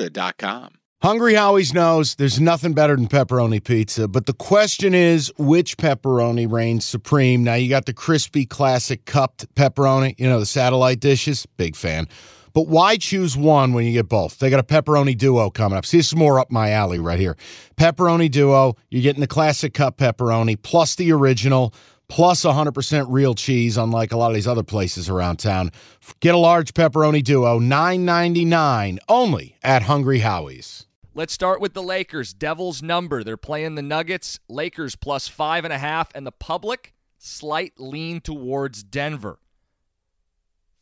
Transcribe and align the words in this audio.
Serta.com. 0.00 0.74
Hungry 1.02 1.32
Howie's 1.32 1.72
knows 1.72 2.16
there's 2.16 2.38
nothing 2.38 2.74
better 2.74 2.94
than 2.94 3.08
pepperoni 3.08 3.64
pizza, 3.64 4.06
but 4.06 4.26
the 4.26 4.34
question 4.34 4.92
is 4.92 5.32
which 5.38 5.78
pepperoni 5.78 6.50
reigns 6.50 6.84
supreme? 6.84 7.42
Now, 7.42 7.54
you 7.54 7.70
got 7.70 7.86
the 7.86 7.94
crispy 7.94 8.44
classic 8.44 9.06
cupped 9.06 9.52
pepperoni, 9.54 10.14
you 10.18 10.28
know, 10.28 10.38
the 10.38 10.46
satellite 10.46 11.00
dishes, 11.00 11.46
big 11.56 11.74
fan. 11.74 12.06
But 12.52 12.66
why 12.66 12.96
choose 12.96 13.34
one 13.34 13.72
when 13.72 13.86
you 13.86 13.92
get 13.92 14.08
both? 14.08 14.40
They 14.40 14.50
got 14.50 14.60
a 14.60 14.64
pepperoni 14.64 15.16
duo 15.16 15.48
coming 15.48 15.78
up. 15.78 15.86
See, 15.86 15.98
this 15.98 16.08
is 16.08 16.16
more 16.16 16.38
up 16.38 16.50
my 16.50 16.70
alley 16.70 16.98
right 16.98 17.18
here. 17.18 17.36
Pepperoni 17.78 18.30
duo, 18.30 18.74
you're 18.90 19.02
getting 19.02 19.20
the 19.20 19.26
classic 19.26 19.72
cup 19.72 19.96
pepperoni 19.96 20.60
plus 20.60 20.96
the 20.96 21.12
original 21.12 21.72
plus 22.10 22.42
100% 22.44 23.06
real 23.08 23.34
cheese, 23.34 23.76
unlike 23.76 24.12
a 24.12 24.16
lot 24.16 24.30
of 24.30 24.34
these 24.34 24.48
other 24.48 24.64
places 24.64 25.08
around 25.08 25.38
town. 25.38 25.70
Get 26.18 26.34
a 26.34 26.38
large 26.38 26.74
pepperoni 26.74 27.22
duo, 27.22 27.60
$9.99 27.60 28.98
only 29.08 29.56
at 29.62 29.82
Hungry 29.82 30.18
Howie's. 30.18 30.86
Let's 31.14 31.32
start 31.32 31.60
with 31.60 31.72
the 31.72 31.82
Lakers. 31.82 32.34
Devils 32.34 32.82
number. 32.82 33.24
They're 33.24 33.36
playing 33.36 33.76
the 33.76 33.82
Nuggets. 33.82 34.40
Lakers 34.48 34.96
plus 34.96 35.28
five 35.28 35.64
and 35.64 35.72
a 35.72 35.78
half, 35.78 36.14
and 36.14 36.26
the 36.26 36.32
public 36.32 36.94
slight 37.18 37.74
lean 37.78 38.20
towards 38.20 38.82
Denver. 38.82 39.38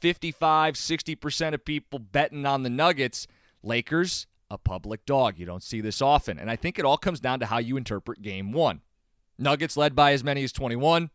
55, 0.00 0.74
60% 0.74 1.54
of 1.54 1.64
people 1.64 2.00
betting 2.00 2.44
on 2.44 2.64
the 2.64 2.70
Nuggets. 2.70 3.28
Lakers, 3.62 4.26
a 4.50 4.58
public 4.58 5.06
dog. 5.06 5.38
You 5.38 5.46
don't 5.46 5.62
see 5.62 5.80
this 5.80 6.02
often. 6.02 6.38
And 6.38 6.50
I 6.50 6.56
think 6.56 6.78
it 6.78 6.84
all 6.84 6.98
comes 6.98 7.20
down 7.20 7.38
to 7.40 7.46
how 7.46 7.58
you 7.58 7.76
interpret 7.76 8.22
game 8.22 8.50
one. 8.50 8.80
Nuggets 9.38 9.76
led 9.76 9.94
by 9.94 10.12
as 10.12 10.22
many 10.22 10.44
as 10.44 10.52
21, 10.52 11.10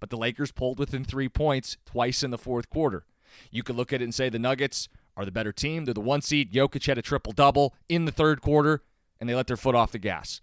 but 0.00 0.10
the 0.10 0.16
Lakers 0.16 0.52
pulled 0.52 0.78
within 0.78 1.04
three 1.04 1.28
points 1.28 1.76
twice 1.84 2.22
in 2.22 2.30
the 2.30 2.38
fourth 2.38 2.68
quarter. 2.70 3.04
You 3.50 3.62
could 3.62 3.76
look 3.76 3.92
at 3.92 4.00
it 4.00 4.04
and 4.04 4.14
say 4.14 4.28
the 4.28 4.38
Nuggets 4.38 4.88
are 5.16 5.24
the 5.24 5.32
better 5.32 5.52
team. 5.52 5.84
They're 5.84 5.94
the 5.94 6.00
one 6.00 6.22
seed. 6.22 6.52
Jokic 6.52 6.86
had 6.86 6.98
a 6.98 7.02
triple 7.02 7.32
double 7.32 7.74
in 7.88 8.04
the 8.04 8.12
third 8.12 8.40
quarter, 8.40 8.82
and 9.20 9.28
they 9.28 9.34
let 9.34 9.46
their 9.46 9.56
foot 9.56 9.74
off 9.74 9.92
the 9.92 9.98
gas. 9.98 10.40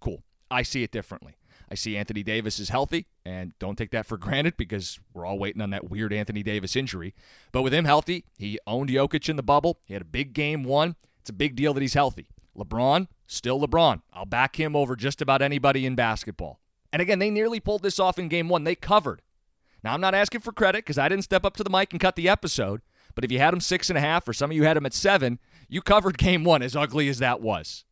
Cool. 0.00 0.22
I 0.50 0.62
see 0.62 0.82
it 0.82 0.90
differently. 0.90 1.36
I 1.70 1.76
see 1.76 1.96
Anthony 1.96 2.24
Davis 2.24 2.58
is 2.58 2.70
healthy, 2.70 3.06
and 3.24 3.52
don't 3.60 3.76
take 3.78 3.92
that 3.92 4.06
for 4.06 4.18
granted 4.18 4.56
because 4.56 4.98
we're 5.14 5.24
all 5.24 5.38
waiting 5.38 5.62
on 5.62 5.70
that 5.70 5.88
weird 5.88 6.12
Anthony 6.12 6.42
Davis 6.42 6.74
injury. 6.74 7.14
But 7.52 7.62
with 7.62 7.72
him 7.72 7.84
healthy, 7.84 8.24
he 8.36 8.58
owned 8.66 8.90
Jokic 8.90 9.28
in 9.28 9.36
the 9.36 9.42
bubble. 9.42 9.78
He 9.86 9.94
had 9.94 10.02
a 10.02 10.06
big 10.06 10.32
game 10.32 10.64
one. 10.64 10.96
It's 11.20 11.30
a 11.30 11.34
big 11.34 11.54
deal 11.54 11.72
that 11.74 11.80
he's 11.80 11.94
healthy. 11.94 12.28
LeBron, 12.56 13.06
still 13.26 13.60
LeBron. 13.60 14.02
I'll 14.12 14.26
back 14.26 14.58
him 14.58 14.74
over 14.74 14.96
just 14.96 15.22
about 15.22 15.42
anybody 15.42 15.86
in 15.86 15.94
basketball. 15.94 16.58
And 16.92 17.00
again, 17.00 17.18
they 17.18 17.30
nearly 17.30 17.60
pulled 17.60 17.82
this 17.82 17.98
off 17.98 18.18
in 18.18 18.28
game 18.28 18.48
one. 18.48 18.64
They 18.64 18.74
covered. 18.74 19.22
Now, 19.82 19.94
I'm 19.94 20.00
not 20.00 20.14
asking 20.14 20.40
for 20.40 20.52
credit 20.52 20.84
because 20.84 20.98
I 20.98 21.08
didn't 21.08 21.24
step 21.24 21.44
up 21.44 21.56
to 21.56 21.64
the 21.64 21.70
mic 21.70 21.92
and 21.92 22.00
cut 22.00 22.16
the 22.16 22.28
episode. 22.28 22.82
But 23.14 23.24
if 23.24 23.32
you 23.32 23.38
had 23.38 23.52
them 23.52 23.60
six 23.60 23.88
and 23.88 23.96
a 23.96 24.00
half, 24.00 24.28
or 24.28 24.32
some 24.32 24.50
of 24.50 24.56
you 24.56 24.64
had 24.64 24.76
them 24.76 24.86
at 24.86 24.94
seven, 24.94 25.38
you 25.68 25.80
covered 25.82 26.18
game 26.18 26.44
one, 26.44 26.62
as 26.62 26.76
ugly 26.76 27.08
as 27.08 27.18
that 27.18 27.40
was. 27.40 27.84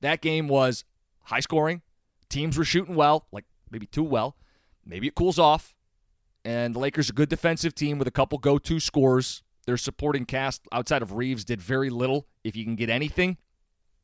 That 0.00 0.20
game 0.20 0.48
was 0.48 0.84
high 1.24 1.40
scoring, 1.40 1.82
Teams 2.28 2.58
were 2.58 2.64
shooting 2.64 2.96
well, 2.96 3.26
like 3.30 3.44
maybe 3.70 3.86
too 3.86 4.02
well. 4.02 4.36
Maybe 4.84 5.06
it 5.06 5.14
cools 5.14 5.38
off. 5.38 5.74
And 6.44 6.74
the 6.74 6.78
Lakers, 6.78 7.08
a 7.08 7.12
good 7.12 7.28
defensive 7.28 7.74
team 7.76 7.96
with 7.98 8.08
a 8.08 8.10
couple 8.10 8.38
go 8.38 8.58
to 8.58 8.80
scores. 8.80 9.42
Their 9.66 9.76
supporting 9.76 10.26
cast 10.26 10.62
outside 10.72 11.00
of 11.00 11.12
Reaves 11.12 11.44
did 11.44 11.62
very 11.62 11.90
little, 11.90 12.26
if 12.42 12.54
you 12.56 12.64
can 12.64 12.74
get 12.74 12.90
anything. 12.90 13.38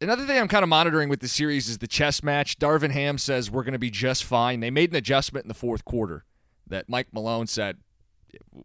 Another 0.03 0.25
thing 0.25 0.38
I'm 0.38 0.49
kind 0.49 0.62
of 0.62 0.71
monitoring 0.71 1.11
with 1.11 1.21
the 1.21 1.28
series 1.28 1.69
is 1.69 1.78
the 1.78 1.87
chess 1.87 2.22
match. 2.22 2.59
Darvin 2.59 2.91
Ham 2.91 3.19
says 3.19 3.50
we're 3.50 3.65
going 3.65 3.75
to 3.75 3.78
be 3.78 3.91
just 3.91 4.25
fine. 4.25 4.61
They 4.61 4.71
made 4.71 4.91
an 4.91 4.97
adjustment 4.97 5.44
in 5.44 5.49
the 5.49 5.55
fourth 5.55 5.84
quarter 5.84 6.25
that 6.66 6.88
Mike 6.88 7.09
Malone 7.12 7.47
said 7.47 7.77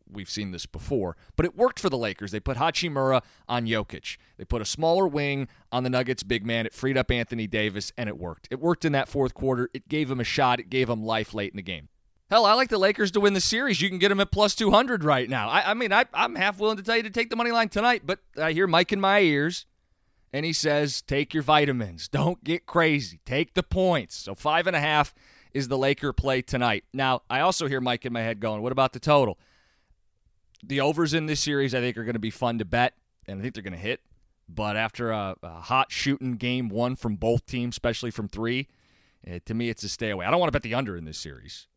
we've 0.09 0.29
seen 0.29 0.51
this 0.51 0.65
before, 0.65 1.17
but 1.35 1.45
it 1.45 1.57
worked 1.57 1.79
for 1.79 1.89
the 1.89 1.97
Lakers. 1.97 2.31
They 2.31 2.39
put 2.39 2.55
Hachimura 2.55 3.21
on 3.49 3.65
Jokic. 3.65 4.15
They 4.37 4.45
put 4.45 4.61
a 4.61 4.65
smaller 4.65 5.07
wing 5.07 5.49
on 5.73 5.83
the 5.83 5.89
Nuggets 5.89 6.23
big 6.23 6.45
man. 6.45 6.65
It 6.65 6.73
freed 6.73 6.97
up 6.97 7.11
Anthony 7.11 7.47
Davis, 7.47 7.91
and 7.97 8.07
it 8.07 8.17
worked. 8.17 8.47
It 8.49 8.61
worked 8.61 8.85
in 8.85 8.93
that 8.93 9.09
fourth 9.09 9.33
quarter. 9.33 9.69
It 9.73 9.89
gave 9.89 10.09
him 10.09 10.21
a 10.21 10.23
shot. 10.23 10.59
It 10.59 10.69
gave 10.69 10.89
him 10.89 11.03
life 11.03 11.33
late 11.33 11.51
in 11.51 11.57
the 11.57 11.63
game. 11.63 11.89
Hell, 12.29 12.45
I 12.45 12.53
like 12.53 12.69
the 12.69 12.77
Lakers 12.77 13.11
to 13.11 13.19
win 13.19 13.33
the 13.33 13.41
series. 13.41 13.81
You 13.81 13.89
can 13.89 13.99
get 13.99 14.09
them 14.09 14.19
at 14.19 14.31
plus 14.31 14.55
200 14.55 15.03
right 15.03 15.29
now. 15.29 15.49
I, 15.49 15.71
I 15.71 15.73
mean, 15.73 15.91
I, 15.91 16.05
I'm 16.13 16.35
half 16.35 16.59
willing 16.59 16.77
to 16.77 16.83
tell 16.83 16.97
you 16.97 17.03
to 17.03 17.09
take 17.09 17.29
the 17.29 17.35
money 17.35 17.51
line 17.51 17.69
tonight, 17.69 18.03
but 18.05 18.19
I 18.41 18.51
hear 18.53 18.67
Mike 18.67 18.91
in 18.91 19.01
my 19.01 19.19
ears, 19.19 19.65
and 20.33 20.45
he 20.45 20.53
says, 20.53 21.01
take 21.01 21.33
your 21.33 21.43
vitamins. 21.43 22.07
Don't 22.07 22.43
get 22.43 22.65
crazy. 22.65 23.19
Take 23.25 23.53
the 23.53 23.63
points. 23.63 24.15
So 24.15 24.35
five 24.35 24.67
and 24.67 24.75
a 24.75 24.81
half 24.81 25.13
is 25.53 25.67
the 25.67 25.77
Laker 25.77 26.11
play 26.13 26.41
tonight. 26.41 26.83
Now, 26.93 27.21
I 27.29 27.39
also 27.39 27.67
hear 27.67 27.79
Mike 27.79 28.05
in 28.05 28.13
my 28.13 28.21
head 28.21 28.39
going, 28.39 28.61
what 28.61 28.71
about 28.71 28.93
the 28.93 28.99
total? 28.99 29.37
the 30.67 30.81
overs 30.81 31.13
in 31.13 31.25
this 31.25 31.39
series, 31.39 31.75
I 31.75 31.79
think, 31.79 31.97
are 31.97 32.03
going 32.03 32.13
to 32.13 32.19
be 32.19 32.31
fun 32.31 32.59
to 32.59 32.65
bet, 32.65 32.93
and 33.27 33.39
I 33.39 33.41
think 33.41 33.53
they're 33.53 33.63
going 33.63 33.73
to 33.73 33.79
hit. 33.79 34.01
But 34.47 34.77
after 34.77 35.11
a, 35.11 35.35
a, 35.41 35.61
hot 35.61 35.91
shooting 35.91 36.33
game 36.33 36.69
one 36.69 36.95
from 36.95 37.15
both 37.15 37.45
teams, 37.45 37.75
especially 37.75 38.11
from 38.11 38.27
three, 38.27 38.67
uh, 39.27 39.39
to 39.45 39.53
me, 39.53 39.69
it's 39.69 39.83
a 39.83 39.89
stay 39.89 40.11
away. 40.11 40.25
I 40.25 40.31
don't 40.31 40.39
want 40.39 40.49
to 40.49 40.51
bet 40.51 40.61
the 40.61 40.75
under 40.75 40.95
in 40.95 41.05
this 41.05 41.17
series, 41.17 41.67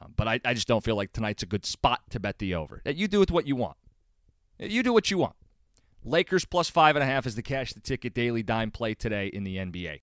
um, 0.00 0.14
but 0.16 0.28
I, 0.28 0.40
I 0.44 0.54
just 0.54 0.68
don't 0.68 0.84
feel 0.84 0.94
like 0.94 1.12
tonight's 1.12 1.42
a 1.42 1.46
good 1.46 1.66
spot 1.66 2.02
to 2.10 2.20
bet 2.20 2.38
the 2.38 2.54
over. 2.54 2.80
You 2.86 3.08
do 3.08 3.18
with 3.18 3.32
what 3.32 3.46
you 3.46 3.56
want. 3.56 3.76
You 4.58 4.82
do 4.84 4.92
what 4.92 5.10
you 5.10 5.18
want. 5.18 5.34
Lakers 6.04 6.44
plus 6.44 6.68
five 6.68 6.96
and 6.96 7.02
a 7.02 7.06
half 7.06 7.26
is 7.26 7.36
the 7.36 7.42
cash 7.42 7.72
the 7.72 7.80
ticket 7.80 8.12
daily 8.12 8.42
dime 8.42 8.70
play 8.70 8.94
today 8.94 9.28
in 9.28 9.44
the 9.44 9.56
NBA. 9.56 10.00